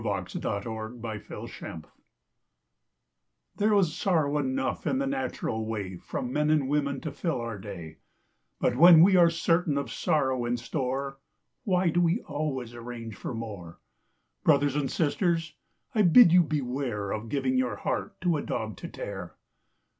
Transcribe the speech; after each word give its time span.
THE 0.03 0.07
POWER 0.09 0.19
OF 0.87 0.99
THE 0.99 1.51
DOG 1.59 1.87
There 3.57 3.71
is 3.75 3.93
sorrow 3.93 4.39
enough 4.39 4.87
in 4.87 4.97
the 4.97 5.05
natural 5.05 5.63
way 5.67 5.95
From 5.97 6.33
men 6.33 6.49
and 6.49 6.67
women 6.67 6.99
to 7.01 7.11
fill 7.11 7.39
our 7.39 7.59
day; 7.59 7.99
But 8.59 8.77
when 8.77 9.03
we 9.03 9.15
are 9.15 9.29
certain 9.29 9.77
of 9.77 9.91
sorrow 9.91 10.43
in 10.45 10.57
store, 10.57 11.19
Why 11.65 11.89
do 11.89 12.01
we 12.01 12.19
always 12.23 12.73
arrange 12.73 13.15
for 13.15 13.35
more? 13.35 13.79
Brothers 14.43 14.75
and 14.75 14.89
sisters, 14.89 15.53
I 15.93 16.01
bid 16.01 16.31
you 16.33 16.41
beware 16.41 17.11
Of 17.11 17.29
giving 17.29 17.59
your 17.59 17.75
heart 17.75 18.19
to 18.21 18.37
a 18.37 18.41
dog 18.41 18.77
to 18.77 18.87
tear. 18.87 19.35